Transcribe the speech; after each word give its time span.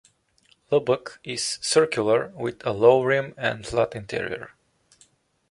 Lubbock 0.71 1.19
is 1.23 1.59
circular, 1.61 2.29
with 2.29 2.65
a 2.65 2.71
low 2.71 3.03
rim 3.03 3.35
and 3.37 3.67
flat 3.67 3.93
interior. 3.93 4.55